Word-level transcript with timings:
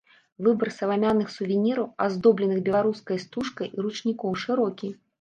Выбар 0.45 0.71
саламяных 0.77 1.27
сувеніраў, 1.35 1.87
аздобленых 2.07 2.59
беларускай 2.71 3.23
стужкай, 3.27 3.67
і 3.75 3.89
ручнікоў 3.89 4.31
шырокі. 4.47 4.97